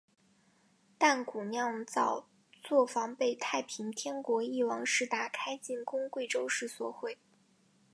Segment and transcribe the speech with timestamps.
[0.97, 2.25] 但古酿造
[2.63, 7.19] 作房被太平天国翼王石达开进攻贵州时所毁。